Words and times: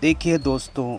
देखिए 0.00 0.38
दोस्तों 0.38 0.98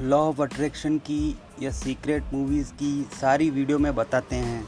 law 0.00 0.18
of 0.18 0.40
attraction 0.42 0.98
की 0.98 1.38
या 1.62 1.70
सीक्रेट 1.70 2.32
मूवीज़ 2.34 2.72
की 2.72 3.08
सारी 3.20 3.50
वीडियो 3.50 3.78
में 3.78 3.94
बताते 3.94 4.36
हैं 4.36 4.64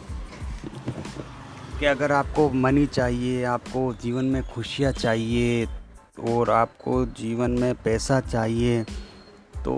कि 1.80 1.86
अगर 1.86 2.12
आपको 2.12 2.48
मनी 2.50 2.86
चाहिए, 2.86 3.44
आपको 3.44 3.94
जीवन 3.94 4.24
में 4.24 4.42
खुशियाँ 4.42 4.92
चाहिए 4.92 5.66
और 6.28 6.50
आपको 6.50 7.04
जीवन 7.06 7.50
में 7.50 7.74
पैसा 7.74 8.20
चाहिए 8.20 8.84
तो 9.64 9.74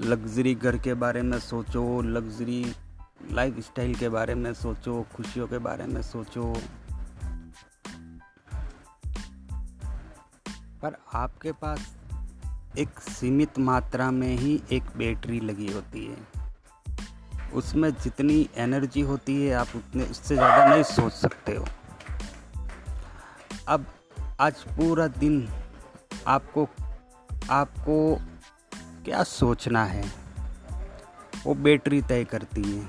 लग्ज़री 0.00 0.54
घर 0.54 0.78
के 0.78 0.94
बारे 0.94 1.22
में 1.22 1.38
सोचो 1.38 2.02
लग्ज़री 2.02 2.64
लाइफ 3.32 3.58
स्टाइल 3.58 3.94
के 3.94 4.08
बारे 4.08 4.34
में 4.34 4.52
सोचो, 4.54 5.06
खुशियों 5.16 5.46
के 5.46 5.58
बारे 5.58 5.84
में 5.84 6.02
सोचो। 6.02 6.54
पर 10.82 10.96
आपके 11.14 11.52
पास 11.52 11.94
एक 12.78 13.00
सीमित 13.00 13.58
मात्रा 13.58 14.10
में 14.10 14.36
ही 14.36 14.62
एक 14.72 14.82
बैटरी 14.96 15.40
लगी 15.40 15.72
होती 15.72 16.06
है। 16.06 16.16
उसमें 17.54 17.90
जितनी 17.90 18.48
एनर्जी 18.56 19.00
होती 19.00 19.34
है, 19.42 19.54
आप 19.54 19.68
उतने 19.76 20.04
उससे 20.04 20.34
ज़्यादा 20.34 20.64
नहीं 20.64 20.82
सोच 20.82 21.12
सकते 21.12 21.54
हो। 21.56 21.64
अब 23.68 23.86
आज 24.40 24.62
पूरा 24.76 25.06
दिन 25.06 25.48
आपको 26.26 26.68
आपको 27.50 28.18
क्या 29.04 29.22
सोचना 29.22 29.84
है? 29.84 30.04
वो 31.46 31.54
बैटरी 31.54 32.02
तय 32.02 32.24
करती 32.24 32.62
है। 32.62 32.88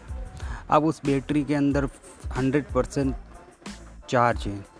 अब 0.69 0.85
उस 0.85 1.01
बैटरी 1.05 1.43
के 1.43 1.55
अंदर 1.55 1.89
हंड्रेड 2.37 2.65
परसेंट 2.65 3.15
चार्ज 4.09 4.47
है। 4.47 4.78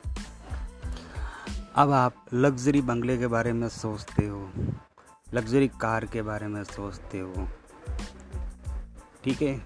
अब 1.80 1.92
आप 1.92 2.26
लग्ज़री 2.34 2.80
बंगले 2.82 3.18
के 3.18 3.28
बारे 3.28 3.52
में 3.54 3.68
सोचते 3.70 4.26
हो, 4.26 4.40
लग्ज़री 5.34 5.68
कार 5.82 6.06
के 6.06 6.22
बारे 6.22 6.48
में 6.48 6.64
सोचते 6.64 7.20
हो, 7.20 7.48
ठीक 9.24 9.42
है? 9.42 9.62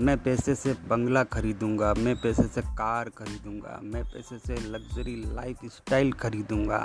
मैं 0.00 0.16
पैसे 0.18 0.54
से 0.54 0.74
बंगला 0.88 1.22
खरीदूँगा, 1.24 1.92
मैं 1.94 2.14
पैसे 2.16 2.42
से 2.42 2.62
कार 2.78 3.08
खरीदूँगा, 3.08 3.80
मैं 3.84 4.04
पैसे 4.04 4.38
से 4.38 4.60
लग्ज़री 4.68 5.16
लाइफ 5.34 5.64
स्टाइल 5.72 6.12
खरीदूँगा, 6.12 6.78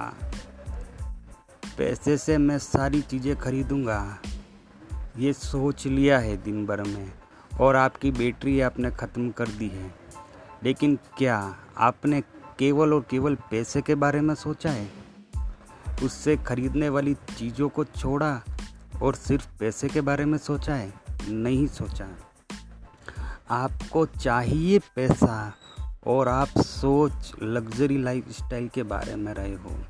पैसे 1.78 2.17
से 2.17 2.38
मैं 2.38 2.58
सारी 2.59 3.02
चीज़ें 3.02 3.36
खरीदूँगा। 3.36 4.02
ये 5.17 5.34
सोच 5.34 5.88
लिया 5.88 6.20
है 6.20 6.36
दिन 6.38 6.66
भर 6.66 6.84
में, 6.84 7.12
और 7.59 7.75
आपकी 7.75 8.12
बैटरी 8.12 8.59
आपने 8.62 8.92
ख़त्म 8.92 9.30
कर 9.30 9.47
दी 9.52 9.70
है। 9.70 9.94
लेकिन 10.64 11.00
क्या 11.17 11.38
आपने 11.78 12.22
केवल 12.60 12.94
और 12.94 13.06
केवल 13.10 13.36
पैसे 13.36 13.82
के 13.82 13.96
बारे 13.96 14.22
में 14.22 14.36
सोचा 14.36 14.72
है? 14.72 14.92
उससे 16.04 16.38
खरीदने 16.38 16.90
वाली 16.90 17.14
चीज़ों 17.14 17.70
को 17.70 17.84
छोड़ा 17.84 18.42
और 19.02 19.16
सिर्फ़ 19.16 19.48
पैसे 19.60 19.90
के 19.90 20.02
बारे 20.02 20.26
में 20.26 20.38
सोचा 20.38 20.76
है? 20.76 20.94
नहीं 21.30 21.68
सोचा। 21.68 22.08
आपको 23.50 24.06
चाहिए 24.06 24.80
पैसा 24.80 25.54
और 26.08 26.28
आप 26.28 26.48
सोच 26.48 27.34
लग्जरी 27.44 27.98
लाइफ 27.98 28.30
स्टाइल 28.30 28.68
के 28.68 28.84
बारे 28.84 29.16
में 29.16 29.34
रहे 29.34 29.56
हो। 29.56 29.86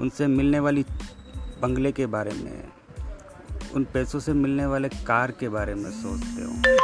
उनसे 0.00 0.26
मिलने 0.26 0.60
वाली 0.60 0.84
बंगले 1.62 1.92
के 1.92 2.06
बारे 2.06 2.32
में, 2.32 2.68
उन 3.74 3.84
पैसों 3.84 4.20
से 4.20 4.32
मिलने 4.32 4.66
वाले 4.66 4.88
कार 4.88 5.30
के 5.30 5.48
बारे 5.48 5.74
में 5.74 5.90
सोचते 5.90 6.42
हो। 6.42 6.76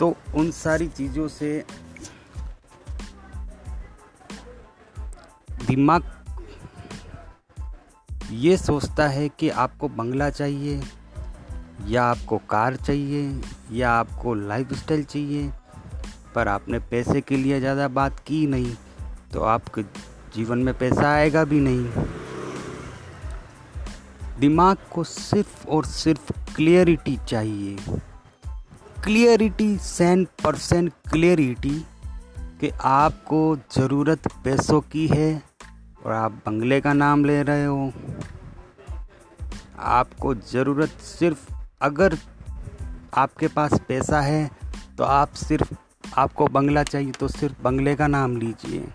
तो 0.00 0.14
उन 0.34 0.50
सारी 0.50 0.86
चीज़ों 0.88 1.26
से 1.28 1.64
दिमाग 5.66 6.02
ये 8.32 8.56
सोचता 8.56 9.06
है 9.08 9.28
कि 9.28 9.48
आपको 9.48 9.88
बंगला 9.88 10.30
चाहिए, 10.30 10.82
या 11.86 12.04
आपको 12.04 12.38
कार 12.50 12.76
चाहिए, 12.76 13.40
या 13.72 13.92
आपको 13.92 14.34
लाइफ 14.34 14.72
स्टाइल 14.74 15.04
चाहिए, 15.04 15.52
पर 16.34 16.48
आपने 16.48 16.78
पैसे 16.90 17.20
के 17.20 17.36
लिए 17.36 17.60
ज़्यादा 17.60 17.88
बात 17.90 18.20
की 18.20 18.46
नहीं 18.46 18.74
तो 19.32 19.40
आपके 19.46 19.82
जीवन 20.34 20.58
में 20.58 20.74
पैसा 20.78 21.10
आएगा 21.10 21.44
भी 21.44 21.60
नहीं। 21.60 22.04
दिमाग 24.40 24.76
को 24.92 25.04
सिर्फ़ 25.04 25.66
और 25.68 25.84
सिर्फ़ 25.86 26.32
क्लियरिटी 26.56 27.18
चाहिए। 27.28 27.76
क्लियरिटी 29.04 29.76
सेंट 29.76 30.28
परसेंट 30.44 30.92
क्लियरिटी 31.10 31.86
कि 32.60 32.70
आपको 32.84 33.56
ज़रूरत 33.72 34.26
पैसों 34.44 34.80
की 34.80 35.06
है 35.06 35.42
और 36.06 36.12
आप 36.12 36.32
बंगले 36.46 36.80
का 36.80 36.92
नाम 36.92 37.24
ले 37.24 37.42
रहे 37.42 37.64
हो। 37.64 37.92
आपको 39.78 40.34
ज़रूरत 40.34 40.88
सिर्फ़ 40.88 41.52
अगर 41.82 42.18
आपके 43.14 43.48
पास 43.48 43.80
पैसा 43.88 44.20
है 44.20 44.50
तो 44.98 45.04
आप 45.04 45.32
सिर्फ़, 45.32 45.72
आपको 46.16 46.46
बंगला 46.46 46.82
चाहिए 46.82 47.10
तो 47.10 47.28
सिर्फ़ 47.28 47.62
बंगले 47.62 47.94
का 47.96 48.06
नाम 48.06 48.36
लीजिए। 48.36 48.88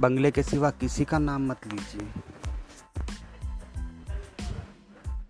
बंगले 0.00 0.30
के 0.30 0.42
सिवा 0.42 0.70
किसी 0.70 1.04
का 1.04 1.18
नाम 1.18 1.46
मत 1.48 1.66
लीजिए। 1.72 2.08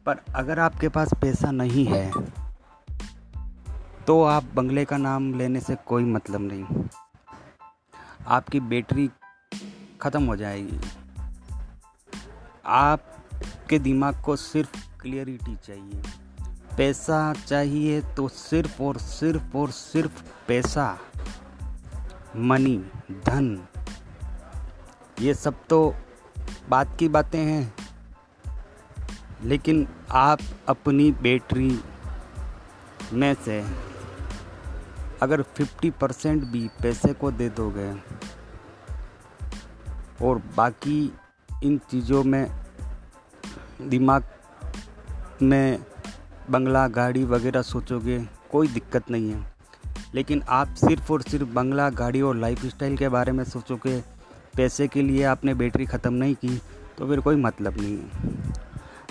पर 0.07 0.23
अगर 0.35 0.59
आपके 0.59 0.89
पास 0.89 1.11
पैसा 1.21 1.51
नहीं 1.51 1.87
है 1.87 2.42
तो 4.07 4.25
आप 4.25 4.45
बंगले 4.45 4.85
का 4.85 4.97
नाम 4.97 5.35
लेने 5.35 5.61
से 5.61 5.77
कोई 5.77 6.05
मतलब 6.05 6.41
नहीं। 6.41 6.85
आपकी 8.27 8.61
बैटरी 8.61 9.11
ख़त्म 10.01 10.27
हो 10.27 10.37
जाएगी। 10.37 10.81
आपके 12.67 13.79
दिमाग 13.79 14.23
को 14.23 14.37
सिर्फ़ 14.37 15.01
क्लियरिटी 15.01 15.57
चाहिए। 15.57 16.03
पैसा 16.77 17.33
चाहिए 17.33 18.01
तो 18.01 18.29
सिर्फ़ 18.29 18.83
और 18.83 18.99
सिर्फ़ 18.99 19.57
और 19.57 19.71
सिर्फ़ 19.71 20.23
पैसा। 20.49 20.99
मनी 22.37 22.85
धन। 23.11 23.67
ये 25.21 25.35
सब 25.35 25.55
तो 25.71 25.95
बात 26.69 26.97
की 26.99 27.09
बातें 27.09 27.45
हैं। 27.45 27.75
लेकिन 29.43 29.89
आप 30.11 30.39
अपनी 30.69 31.13
बैटरी 31.13 31.85
में 33.13 33.35
से 33.35 33.92
अगर 35.23 35.43
50 35.43 35.91
परसेंट 36.01 36.45
भी 36.45 36.69
पैसे 36.83 37.13
को 37.13 37.31
दे 37.31 37.49
दोगे 37.49 37.91
और 40.27 40.43
बाकी 40.57 41.13
इन 41.65 41.79
चीज़ों 41.91 42.23
में 42.25 42.51
दिमाग 43.83 44.25
में 45.43 45.85
बंगला, 46.51 46.89
गाड़ी 46.89 47.25
वगैरह 47.25 47.63
सोचोगे, 47.63 48.19
कोई 48.51 48.69
दिक्कत 48.69 49.11
नहीं 49.11 49.31
है। 49.31 49.53
लेकिन 50.15 50.43
आप 50.49 50.75
सिर्फ़ 50.75 51.13
और 51.13 51.23
सिर्फ़ 51.23 51.49
बंगला, 51.49 51.89
गाड़ी 51.91 52.21
और 52.21 52.37
लाइफ 52.37 52.65
स्टाइल 52.67 52.97
के 52.97 53.09
बारे 53.09 53.33
में 53.33 53.45
सोचोगे, 53.45 54.01
पैसे 54.57 54.89
के 54.89 55.03
लिए 55.03 55.23
आपने 55.25 55.55
बैटरी 55.55 55.87
ख़त्म 55.87 56.13
नहीं 56.13 56.35
की 56.35 56.61
तो 56.99 57.09
फिर 57.09 57.21
कोई 57.21 57.37
मतलब 57.37 57.81
नहीं 57.81 57.99
है। 57.99 58.53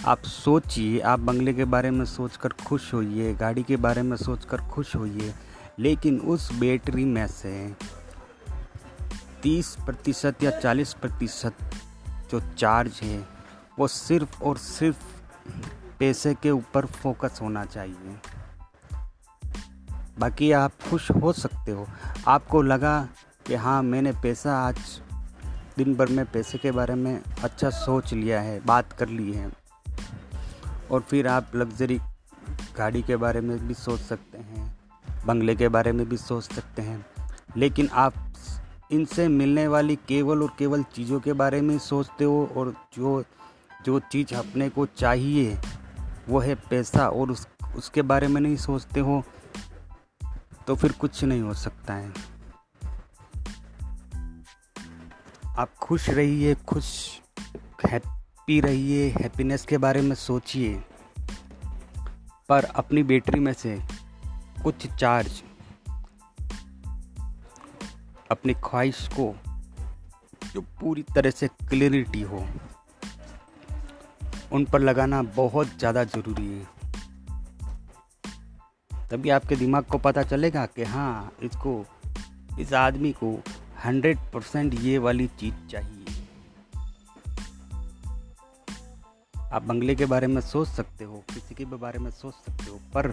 आप 0.06 0.20
सोचिए, 0.20 1.00
आप 1.00 1.20
बंगले 1.20 1.54
के 1.54 1.66
बारे 1.66 1.92
में 1.92 2.06
सोचकर 2.06 2.50
खुश 2.68 2.94
होइए, 2.94 3.34
गाड़ी 3.34 3.64
के 3.64 3.78
बारे 3.78 4.02
में 4.02 4.18
सोचकर 4.18 4.58
खुश 4.58 4.96
होइए 4.96 5.34
लेकिन 5.80 6.20
उस 6.20 6.54
बैटरी 6.54 7.06
में 7.06 7.28
से 7.28 7.76
30 9.44 9.78
प्रतिशत 9.86 10.44
या 10.44 10.60
40 10.60 10.94
प्रतिशत 10.94 11.54
जो 12.32 12.42
चार्ज 12.42 13.00
है, 13.04 13.28
वो 13.80 13.88
सिर्फ़ 13.88 14.44
और 14.44 14.58
सिर्फ़ 14.58 15.04
पैसे 16.00 16.34
के 16.34 16.52
ऊपर 16.52 16.86
फोकस 16.86 17.40
होना 17.42 17.66
चाहिए। 17.66 18.16
बाकी 20.20 20.52
आप 20.52 20.72
खुश 20.90 21.12
हो 21.12 21.34
सकते 21.34 21.72
हो। 21.72 21.88
आपको 22.28 22.62
लगा 22.62 23.08
कि 23.46 23.56
हाँ 23.56 23.84
मैंने 23.84 24.12
पैसा 24.12 24.58
आज 24.58 25.02
दिन 25.78 25.96
भर 25.96 26.10
में 26.10 26.26
पैसे 26.26 26.58
के 26.58 26.72
बारे 26.72 26.96
में 26.96 27.22
अच्छा 27.44 27.70
सोच 27.70 28.14
लिया 28.14 28.42
है, 28.42 28.60
बात 28.60 28.94
कर 28.94 29.10
ली 29.10 29.34
है। 29.34 29.52
और 30.92 31.02
फिर 31.02 31.28
आप 31.28 31.52
लग्ज़री 31.56 32.00
गाड़ी 32.78 33.02
के 33.02 33.16
बारे 33.16 33.42
में 33.42 33.68
भी 33.68 33.74
सोच 33.74 34.00
सकते 34.00 34.38
हैं। 34.38 34.61
बंगले 35.26 35.56
के 35.56 35.68
बारे 35.68 35.92
में 35.92 36.10
भी 36.10 36.18
सोच 36.18 36.44
सकते 36.44 36.82
हैं। 36.82 37.06
लेकिन 37.58 37.90
आप 37.90 38.14
इनसे 38.92 39.28
मिलने 39.28 39.68
वाली 39.68 39.96
केवल 39.96 40.44
और 40.44 40.54
केवल 40.60 40.84
चीज़ों 40.84 41.20
के 41.20 41.34
बारे 41.34 41.62
में 41.62 41.80
सोचते 41.80 42.24
हो 42.24 42.54
और 42.56 42.74
जो 42.94 43.24
जो 43.86 44.00
चीज़ 44.00 44.36
अपने 44.36 44.70
को 44.70 44.86
चाहिए, 44.86 45.58
वो 46.30 46.40
है 46.40 46.56
पैसा 46.56 47.10
और 47.10 47.32
उस, 47.32 47.48
उसके 47.76 48.02
बारे 48.02 48.28
में 48.28 48.42
नहीं 48.42 48.56
सोचते 48.56 49.00
हो 49.00 49.24
तो 50.68 50.76
फिर 50.76 50.92
कुछ 50.92 51.24
नहीं 51.24 51.42
हो 51.42 51.54
सकता 51.54 51.94
है। 51.94 52.14
आप 55.46 55.70
खुश 55.82 56.10
रहिए, 56.10 56.56
खुश, 56.56 57.20
हैप्पी 57.86 58.62
रहिए, 58.62 59.10
हैप्पीनेस 59.10 59.66
के 59.66 59.78
बारे 59.78 60.02
में 60.02 60.16
सोचिए। 60.16 60.84
पर 62.50 62.64
अपनी 62.64 63.04
बैटरी 63.04 63.40
में 63.40 63.54
से 63.54 63.82
कुछ 64.64 64.88
चार्ज 64.90 65.42
अपनी 68.32 68.54
ख्वाहिश 68.64 69.08
को 69.14 69.34
जो 70.54 70.62
पूरी 70.80 71.04
तरह 71.16 71.30
से 71.30 71.48
क्लियरिटी 71.48 72.22
हो, 72.22 72.46
उन 74.52 74.66
पर 74.66 74.80
लगाना 74.80 75.22
बहुत 75.36 75.78
ज़्यादा 75.78 76.04
ज़रूरी 76.06 76.48
है। 76.48 76.68
तभी 79.12 79.30
आपके 79.30 79.56
दिमाग 79.56 79.84
को 79.84 79.98
पता 79.98 80.24
चलेगा 80.24 80.66
कि 80.66 80.84
हाँ 80.84 81.32
इसको, 81.44 81.74
इस 82.60 82.74
आदमी 82.74 83.12
को 83.14 83.32
हंड्रेड 83.86 84.18
परसेंट 84.34 84.74
ये 84.74 84.98
वाली 84.98 85.28
चीज़ 85.40 85.68
चाहिए। 85.72 86.06
आप 89.36 89.64
बंगले 89.64 89.96
के 89.96 90.06
बारे 90.06 90.28
में 90.28 90.42
सोच 90.42 90.68
सकते 90.68 91.04
हो, 91.04 91.24
किसी 91.34 91.56
के 91.56 91.66
बारे 91.66 92.00
में 92.00 92.12
सोच 92.12 92.34
सकते 92.36 92.70
हो, 92.72 92.80
पर 92.94 93.12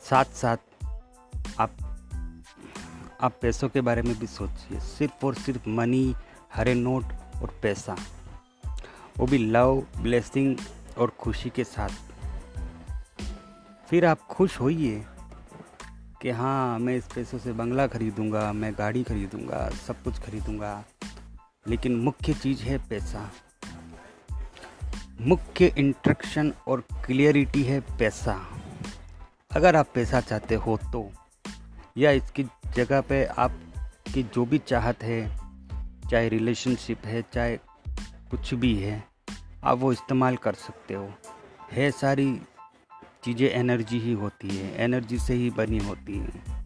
साथ 0.00 0.24
साथ 0.34 0.65
आप 3.20 3.38
पैसों 3.42 3.68
के 3.68 3.80
बारे 3.80 4.02
में 4.02 4.18
भी 4.18 4.26
सोचिए। 4.26 4.80
सिर्फ़ 4.80 5.26
और 5.26 5.34
सिर्फ़ 5.34 5.68
मनी 5.68 6.14
हरे 6.54 6.74
नोट 6.74 7.04
और 7.42 7.58
पैसा। 7.62 7.96
वो 9.18 9.26
भी 9.26 9.38
लव 9.38 9.86
ब्लेसिंग 9.96 10.56
और 10.98 11.10
खुशी 11.10 11.50
के 11.50 11.64
साथ। 11.64 11.88
फिर 13.88 14.04
आप 14.04 14.20
खुश 14.20 14.60
होइए 14.60 15.06
कि 16.22 16.30
हाँ 16.30 16.78
मैं 16.78 16.96
इस 16.96 17.06
पैसों 17.06 17.38
से 17.38 17.52
बंगला 17.52 17.86
खरीदूँगा, 17.86 18.52
मैं 18.52 18.74
गाड़ी 18.78 19.02
खरीदूँगा, 19.02 19.70
सब 19.70 20.02
कुछ 20.02 20.18
खरीदूँगा। 20.18 20.84
लेकिन 21.68 21.96
मुख्य 21.96 22.34
चीज़ 22.34 22.62
है 22.62 22.88
पैसा। 22.88 23.30
मुख्य 25.20 25.74
इंट्रक्शन 25.78 26.52
और 26.66 26.80
क्लियरिटी 26.80 27.62
है 27.62 27.80
पैसा। 27.80 28.48
अगर 29.52 29.76
आप 29.76 29.88
पैसा 29.94 30.20
चाहते 30.20 30.54
हो 30.54 30.76
तो। 30.76 31.12
या 31.98 32.10
इसकी 32.10 32.44
जगह 32.76 33.00
पे 33.00 33.24
आपकी 33.24 34.22
जो 34.22 34.46
भी 34.46 34.58
चाहत 34.58 35.02
है, 35.02 35.38
चाहे 36.10 36.28
रिलेशनशिप 36.28 37.04
है, 37.04 37.22
चाहे 37.34 37.56
कुछ 38.30 38.54
भी 38.54 38.74
है, 38.76 39.04
आप 39.64 39.78
वो 39.78 39.92
इस्तेमाल 39.92 40.36
कर 40.36 40.54
सकते 40.54 40.94
हो। 40.94 41.12
है 41.72 41.90
सारी 41.90 42.40
चीज़ें 43.24 43.50
एनर्जी 43.50 43.98
ही 43.98 44.12
होती 44.12 44.48
है 44.48 44.76
एनर्जी 44.76 45.18
से 45.18 45.34
ही 45.34 45.50
बनी 45.50 45.78
होती 45.78 46.18
है। 46.18 46.56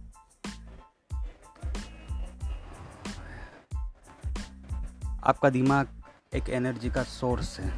आपका 5.25 5.50
दिमाग 5.50 5.88
एक 6.35 6.49
एनर्जी 6.49 6.91
का 6.91 7.03
सोर्स 7.03 7.61
है, 7.61 7.73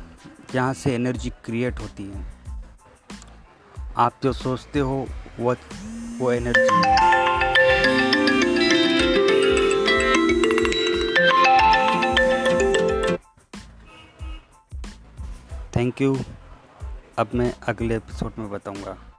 जहाँ 0.53 0.75
से 0.75 0.95
एनर्जी 0.95 1.31
क्रिएट 1.31 1.79
होती 1.79 2.05
है। 2.05 2.27
आप 3.97 4.21
जो 4.23 4.33
सोचते 4.33 4.79
हो, 4.79 5.07
वो 5.41 5.57
वो 6.19 6.33
एनर्जी 6.33 6.83
है। 6.87 7.22
Thank 15.83 16.01
you. 16.01 16.17
अब 17.19 17.31
मैं 17.35 17.55
अगले 17.69 17.97
एपिसोड 17.97 18.33
में 18.39 18.51
बताऊँगा। 18.51 19.12